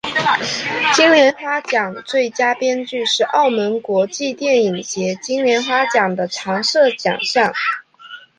[0.95, 7.53] 金莲花奖最佳编剧是澳门国际电影节金莲花奖的常设奖项。